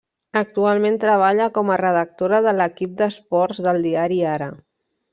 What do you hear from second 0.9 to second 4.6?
treballa com a redactora de l'equip d'esports del diari Ara.